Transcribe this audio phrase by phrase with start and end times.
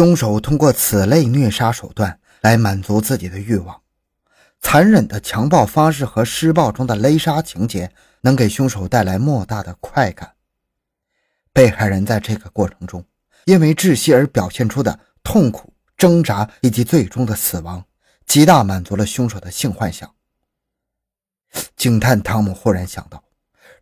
[0.00, 3.82] 凶手通过此类虐杀手段来满足自己的欲望。
[4.62, 7.92] 残忍的强暴方式和施暴中的勒杀情节
[8.22, 10.32] 能给凶手带来莫大的快感。
[11.52, 13.04] 被害人在这个过程中，
[13.44, 17.84] 因为窒息而表现出的痛苦、挣扎以及最终的死亡，
[18.24, 20.10] 极大满足了凶手的性幻想。
[21.76, 23.22] 警探汤姆忽然想到，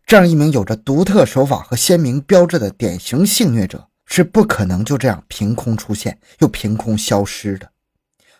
[0.05, 7.71] 这样一名有着独特手法和鲜明标志的典型性虐者是不可能就这样凭空出现又凭空消失的。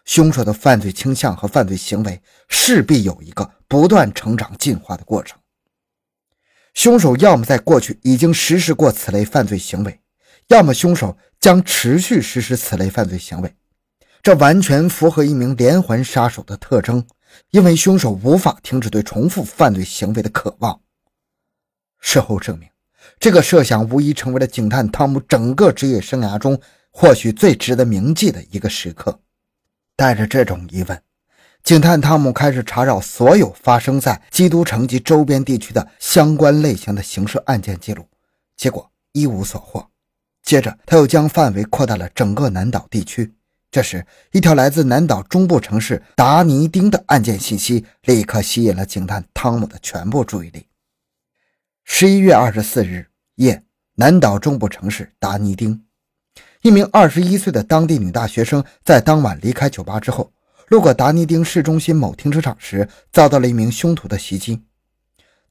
[0.03, 5.39] 凶手的犯罪倾向和犯罪行为势必有一个不断成长进化的过程。
[6.73, 10.01] 凶手要么在过去已经实施过此类犯罪行为，
[10.47, 13.55] 要么凶手将持续实施此类犯罪行为。
[14.21, 17.07] 这完全符合一名连环杀手的特征。
[17.51, 20.81] 因为凶手无法停止对重复犯罪行为的渴望。
[21.99, 22.67] 事后证明，
[23.19, 26.59] 这个设想无疑成为了警探汤姆整个职业生涯中
[26.89, 29.19] 或许最值得铭记的一个时刻。
[29.97, 31.01] 带着这种疑问，
[31.61, 38.07] 警探汤姆开始查找所有发生在基督城及周边地区的相关类型的刑事案件记录，
[38.55, 39.85] 结果一无所获。
[40.41, 43.33] 接着，他又将范围扩大了整个南岛地区。
[43.69, 50.65] 这时，一条来自南岛中部城市达尼丁的案件信息立刻吸引了警探汤姆的全部注意力。
[51.83, 53.08] 十一月二十四日
[53.39, 53.63] 夜，
[53.95, 55.81] 南岛中部城市达尼丁，
[56.61, 60.29] 一名二十一岁的当地女大学生在当晚离开酒吧之后，
[60.67, 64.61] 路过达尼丁市中心某停车场时，遭到了一名凶徒的袭击。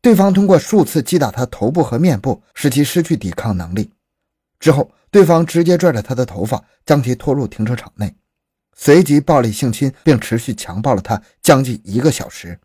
[0.03, 3.91] 对方通过数次击打她头部和面部，使其失去抵抗能力。
[4.61, 8.15] 之后，对方直接拽着她的头发，将其拖入停车场内，
[8.77, 12.61] 随即暴力性侵，并持续强暴了她将近一个小时。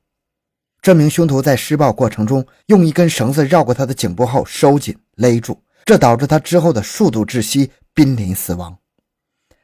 [0.81, 8.77] 这名凶徒在施暴过程中，用一根绳子绕过她的颈部后收紧勒住，这导致他之后的数度窒息，濒临死亡。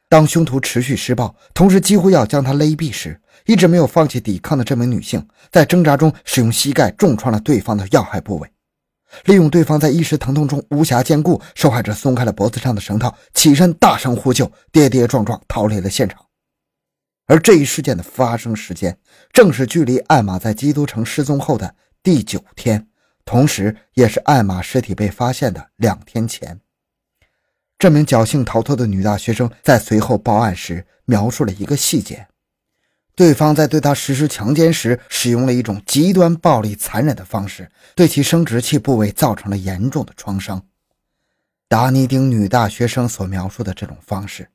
[0.07, 8.51] 当凶徒持续施暴，同时几乎要将他勒毙时，一直没有放弃抵抗的这名女性，在挣扎中使用膝盖重创了对方的要害部位。
[9.25, 16.23] 利用对方在一时疼痛中无暇兼顾，受害者松开了脖子上的绳套，起身大声呼救，跌跌撞撞逃离了现场。
[17.25, 18.97] 而这一事件的发生时间，
[19.31, 22.87] 正是距离艾玛在基督城失踪后的第九天，
[23.29, 26.59] 同时也是艾玛尸体被发现的两天前。
[27.77, 32.27] 这名侥幸逃脱的女大学生在随后报案时描述了一个细节。
[33.15, 40.63] 对方在对她实施强奸时，使用了一种极端暴力、残忍的方式，对其生殖器部位造成了严重的创伤。
[41.67, 44.49] 达尼丁女大学生所描述的这种方式，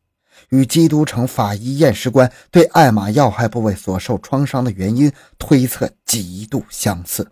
[0.49, 7.31] 与基督城法医验尸官对艾玛要害部位所受创伤的原因推测极度相似。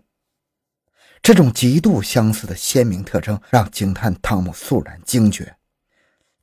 [1.23, 5.55] 这种极度相似的鲜明特征，让警探汤姆肃然惊觉。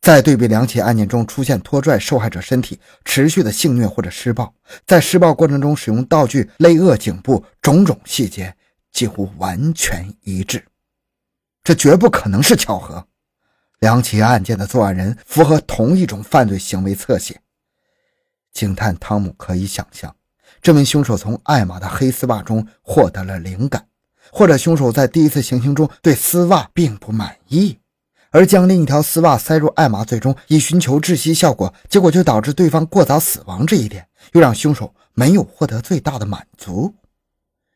[0.01, 4.55] 在对比两起案件中出现拖拽受害者身体、持续的性虐或者施暴，
[4.87, 8.57] 在施暴过程中使用道具勒扼颈部，种种细节
[8.91, 10.65] 几乎完全一致。
[11.63, 13.07] 这绝不可能是巧合。
[13.81, 17.39] 两起案件的作案人符合同一种犯罪行为侧写。
[18.55, 20.17] 警探汤姆可以想象，
[20.63, 23.87] 这名凶手从艾玛的黑丝袜中获得了灵感，
[24.31, 27.79] 或者凶手在第一次行刑中对丝袜并不满意。
[28.33, 33.67] 而将另一条丝袜塞入艾玛嘴中，以寻求窒息效果，结果就导致对方过早死亡。
[33.67, 36.95] 这一点又让凶手没有获得最大的满足。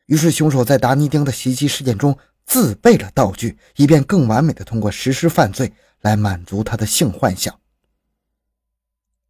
[0.05, 7.53] 于是，凶手在达尼丁的袭击事件中自备了道具，以便更完美的通过实施犯罪来满足他的性幻想。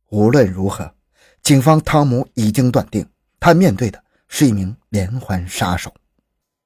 [0.10, 0.94] 无论如何，
[1.42, 3.08] 警方汤姆已经断定，
[3.40, 5.92] 他面对的是一名连环杀手。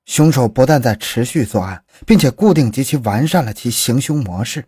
[0.10, 4.66] 凶手不但在持续作案，并且固定及其完善了其行凶模式。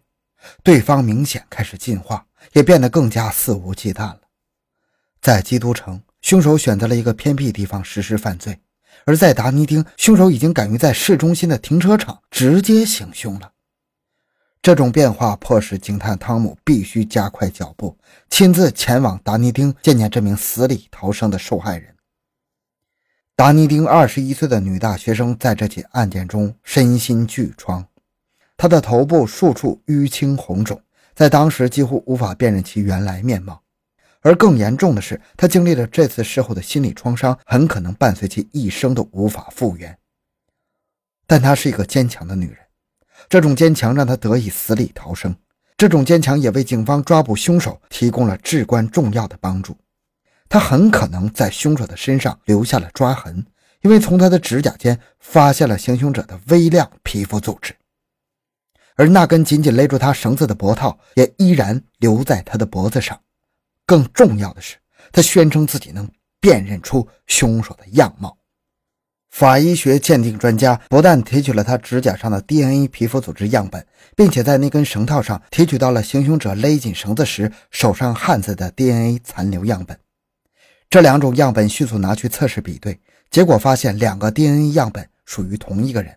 [0.62, 4.20] 对方明显开始进化，也变得更加肆无忌惮了。
[5.20, 8.54] 在基督城，凶手选择了一个偏僻地方实施犯罪；
[9.04, 13.52] 而在达尼丁，凶手已经敢于在市中心的停车场直接行凶了。
[14.62, 17.98] 这种变化迫使警探汤姆必须加快脚步，
[18.30, 21.96] 亲自前往达尼丁见见这名死里逃生的受害人。
[23.36, 27.88] 达尼丁二十一岁的女大学生在这起案件中身心俱创，
[28.56, 30.80] 她的头部数处淤青红肿，
[31.16, 33.64] 在当时几乎无法辨认其原来面貌。
[34.22, 39.98] 而更严重的是，她经历了这次事后的心理创伤，很可能伴随其一生都无法复原。
[41.26, 42.58] 但她是一个坚强的女人，
[43.28, 45.36] 这种坚强让她得以死里逃生，
[45.76, 49.76] 这种坚强也为警方抓捕凶手提供了至关重要的帮助。
[50.52, 53.46] 他很可能在凶手的身上留下了抓痕，
[53.84, 57.74] 因为从他的指甲间发现了行凶者的微量皮肤组织。
[58.98, 63.18] 而那根紧紧勒住他绳子的脖套也依然留在他的脖子上。
[63.86, 64.76] 更重要的是，
[65.14, 66.12] 他宣称自己能
[66.42, 68.38] 辨认出凶手的样貌。
[69.30, 73.88] 法医学鉴定专家不但提取了他指甲上的 DNA 皮肤组织样本，
[74.18, 79.98] 并且在那根绳套上提取到了行凶者勒紧绳子时手上汗渍的 DNA 残留样本。
[80.92, 83.00] 这两种样本迅速拿去测试比对，
[83.32, 86.16] 结果发现两个 DNA 样本属于同一个人。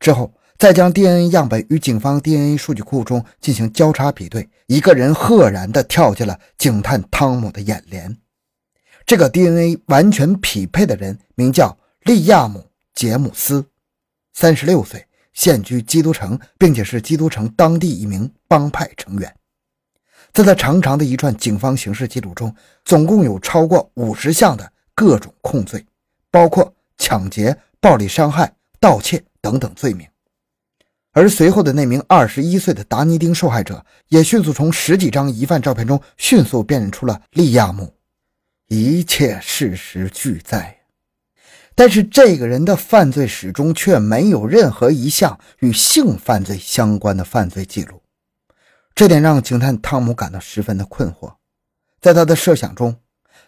[0.00, 8.16] 之后再将 DNA 样本与警方 DNA 数据库中进行交叉比对，一个人赫然地跳进了警探汤姆的眼帘。
[9.04, 11.76] 这个 DNA 完全匹配的人名叫。
[12.04, 12.58] 利亚姆·
[12.94, 13.64] 杰姆斯，
[14.32, 19.32] 三十六岁，现居基督城，并且是基督城当地一名帮派成员。
[20.32, 25.84] 在他长长的一串警方刑事记录中，总共有超过五十项的各种控罪，
[26.30, 30.06] 包括抢劫、暴力伤害、盗窃等等罪名。
[31.12, 37.92] 而随后的那名二十一岁的达尼丁受害者，也迅速从十几张疑犯照片中迅速辨认出了利亚姆。
[38.68, 40.78] 一切事实俱在。
[41.74, 48.01] 但是这个人的犯罪史中却没有任何一项与性犯罪相关的犯罪记录，
[48.94, 51.34] 这点让警探汤姆感到十分的困惑。
[52.00, 52.96] 在他的设想中，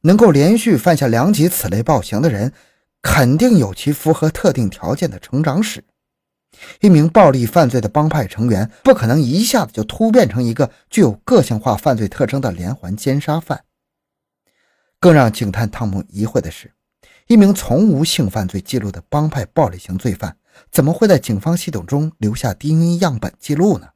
[0.03, 2.53] 能够连续犯下两起此类暴行的人，
[3.03, 5.85] 肯定有其符合特定条件的成长史。
[6.81, 13.65] 一名暴力犯罪的帮派成员不可能一下子就突变成一个具有个性化犯罪特征的连环奸杀犯。
[15.01, 16.73] 更让警探汤姆疑惑的是。
[17.27, 20.37] 一名从无性犯罪记录的帮派暴力型罪犯，
[20.71, 23.89] 怎么会在警方系统中留下 DNA 样本记录呢？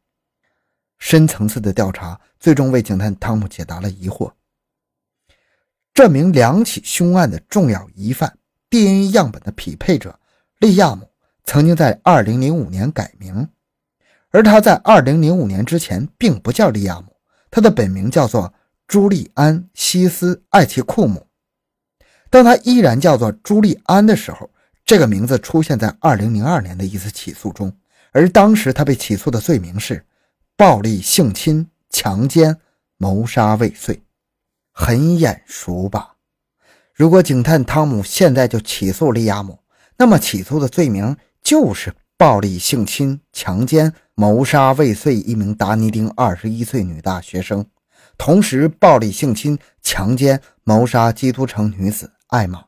[0.99, 4.33] 深层次的调查最终为警探汤姆解答了疑惑。
[5.95, 8.39] 这名两起凶案的重要疑犯
[8.71, 10.19] DNA 样本的匹配者
[10.59, 11.11] 利亚姆，
[11.45, 13.49] 曾经在2005年改名，
[14.31, 17.17] 而他在2005年之前并不叫利亚姆，
[17.51, 18.53] 他的本名叫做
[18.87, 21.27] 朱利安·西斯·艾奇库姆。
[22.31, 24.51] 当他依然叫做朱利安的时候，
[24.85, 27.75] 这个名字出现在2002年的一次起诉中，
[28.13, 30.05] 而当时他被起诉的罪名是
[30.59, 32.59] 暴力性侵、强奸、
[32.97, 34.03] 谋杀未遂，
[34.73, 36.17] 很眼熟吧？
[36.93, 39.61] 如果警探汤姆现在就起诉利亚姆，
[39.99, 47.65] 那么起诉的罪名就是暴力性侵、强奸、谋杀未遂一名达尼丁21岁女大学生，
[48.17, 52.15] 同时暴力性侵、强奸、谋杀基督城女子。
[52.27, 52.65] 艾玛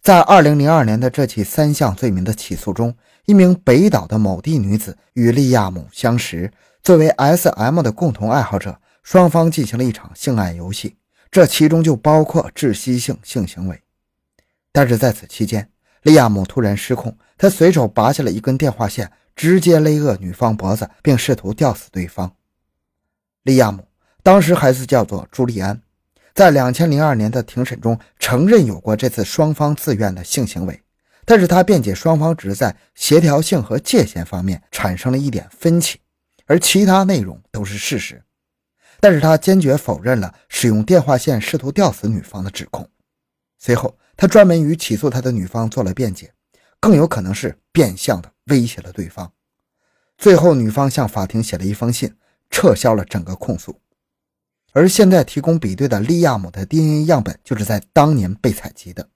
[0.00, 10.96] 在2002年的这起三项罪名的起诉中，一名北岛的某地女子与利亚姆相识，作为 S.M 的共同爱好者，双方进行了一场性爱游戏，
[11.28, 13.82] 这其中就包括窒息性性行为。
[14.70, 15.68] 但是在此期间，
[16.02, 22.32] 利亚姆突然失控，他随手拔下了一根电话线，直接勒扼女方脖子，并试图吊死对方。
[23.42, 23.88] 利亚姆
[24.22, 25.82] 当时孩子叫做朱利安。
[26.32, 30.82] 在两千零二年的庭审中，承认有过这次双方自愿的性行为，
[31.26, 36.00] 但是他辩解双方只是在协调性和界限方面产生了一点分歧，
[36.46, 38.22] 而其他内容都是事实。
[39.00, 42.88] 但是他坚决否认了使用电话线试图吊死女方的指控。
[43.58, 46.32] 随后，他专门与起诉他的女方做了辩解，
[46.80, 49.32] 更有可能是变相的威胁了对方。
[50.16, 52.16] 最后，女方向法庭写了一封信，
[52.50, 53.80] 撤销了整个控诉。
[54.72, 59.08] 而现在提供比对的利亚姆的 DNA 样本就是在当年被采集的。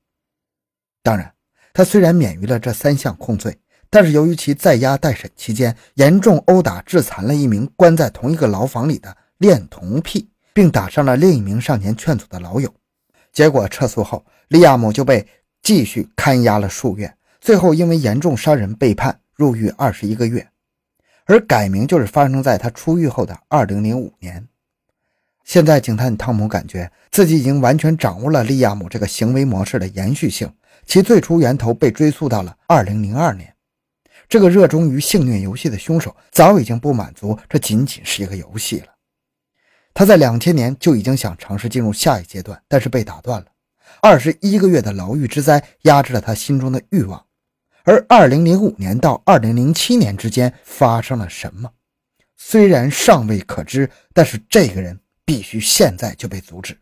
[1.03, 1.35] 当然，
[1.73, 3.57] 他虽然免于了这三项控罪，
[3.89, 12.73] 但是由于其在押待审期间严重殴打致残了一名关在同一个牢房里的恋童癖，并打伤了另一名上前劝阻的老友，
[13.33, 15.27] 结果撤诉后，利亚姆就被
[15.63, 20.47] 继续看押了数月，最后因为严重杀人被判入狱二十一个月。
[21.27, 24.49] 而改名就是发生在他出狱后的二零零五年。
[25.45, 30.53] 现在，警探汤姆感觉自己已经完全掌握了利亚姆这个行为模式的延续性，
[30.91, 33.55] 其最初源头被追溯到了2002年。
[34.29, 38.89] 这个热衷于性虐游戏的凶手早已经不满足这仅仅是一个游戏了。
[39.95, 43.47] 他在2000年就已经想尝试进入下一阶段，但是被打断了。
[44.03, 47.25] 二十一个月的牢狱之灾压制了他心中的欲望。
[47.85, 51.71] 而2005年到2007年之间发生了什么，
[52.37, 54.99] 虽然尚未可知，但是这个人。
[55.23, 56.77] 必须现在就被阻止。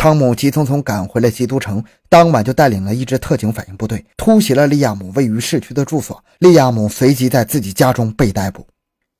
[0.00, 6.24] 汤姆急匆匆赶回了基督城，当晚就带领了一支特警反应部队突袭了利亚姆位于市区的住所。
[6.38, 8.66] 利亚姆随即在自己家中被逮捕。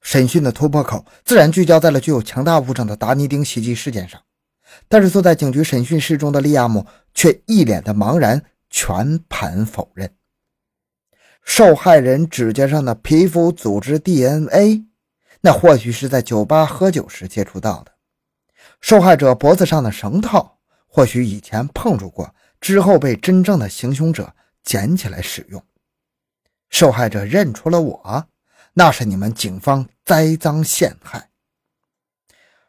[0.00, 4.18] 审讯的突破口自然聚焦在了具有强大物证的达尼丁袭击事件上，
[4.88, 10.10] 但是坐在警局审讯室中的利亚姆却一脸的茫然，全盘否认。
[11.44, 14.86] 受害人指甲上的皮肤组织 DNA，
[15.42, 17.92] 那或许是在酒吧喝酒时接触到的。
[18.80, 20.59] 受害者脖子上的绳套，
[20.92, 25.64] 或许以前碰触过，之后被真正的行凶者捡起来使用。
[26.68, 28.26] 受害者认出了我，
[28.74, 31.30] 那是你们警方栽赃陷害。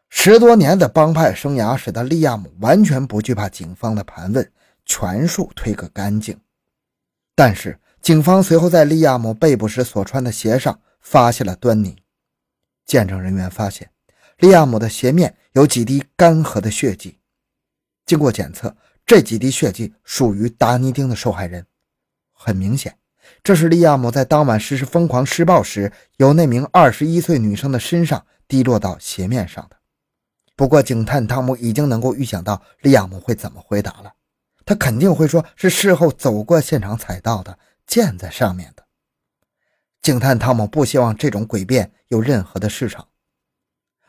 [0.08, 4.52] 十多年的帮派生涯使得利亚姆完全不惧怕警方的盘问，
[4.84, 6.38] 全数推个干净。
[7.34, 11.96] 但是，警方随后在利亚姆被捕时所穿的鞋上发现了端倪。
[12.84, 13.90] 见证人员发现，
[14.38, 17.18] 利亚姆的鞋面有几滴干涸的血迹。
[18.06, 21.66] 经过检测，这几滴血迹属于达尼丁的受害人。
[22.32, 22.98] 很明显，
[23.42, 29.76] 这是利亚姆在当晚实施疯狂施暴时，由那名二十一岁女生的身上滴落到鞋面上的。
[30.56, 34.14] 不过，警探汤姆已经能够预想到利亚姆会怎么回答了。
[34.64, 38.84] 他肯定会说是事后走过现场踩到的，溅在上面的。
[40.00, 43.08] 警探汤姆不希望这种诡辩有任何的市场，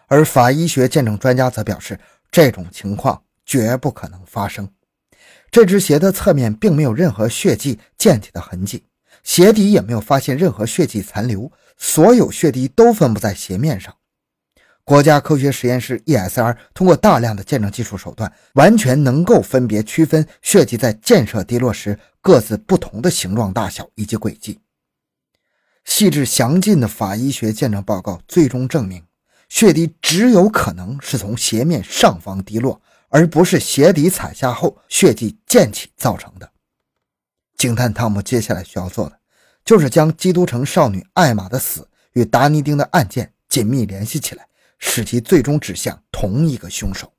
[0.08, 2.00] 而法医学鉴证专家则表示，
[2.32, 4.70] 这种情况绝不可能发生。
[5.52, 8.86] 这只鞋的侧面并没有任何血迹溅起的痕迹，
[9.24, 13.96] 鞋底也没有发现任何血迹残留，所有血滴都分布在鞋面上。
[14.86, 24.60] 国家科学实验室 ESR 通过大量的鉴证技术手段，完全能够分别区分血迹在溅射滴落时各自不同的形状、大小以及轨迹。
[25.86, 29.04] 细致详尽的法医学鉴证报告最终证明，
[29.48, 32.82] 血滴只有可能是从鞋面上方滴落，
[33.14, 36.52] 而不是鞋底踩下后血迹溅起造成的。
[37.56, 39.20] 警探汤姆接下来需要做的，
[39.64, 44.48] 就是将基督城少女艾玛的死与达尼丁的案件紧密联系起来。
[44.86, 47.14] 使其最终指向同一个凶手。